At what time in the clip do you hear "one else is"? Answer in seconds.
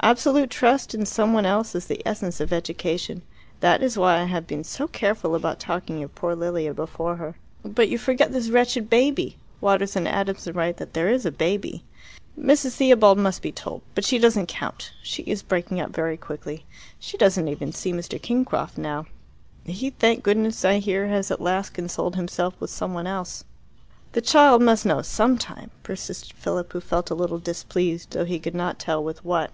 1.32-1.86